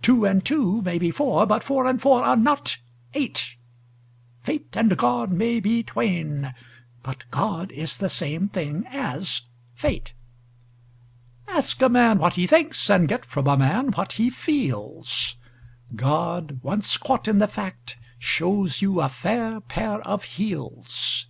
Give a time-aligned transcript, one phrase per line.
[0.00, 2.78] Two and two may be four: but four and four are not
[3.14, 3.56] eight:
[4.44, 6.54] Fate and God may be twain:
[7.02, 9.42] but God is the same thing as
[9.74, 10.12] fate.
[11.48, 15.34] Ask a man what he thinks, and get from a man what he feels:
[15.96, 21.26] God, once caught in the fact, shows you a fair pair of heels.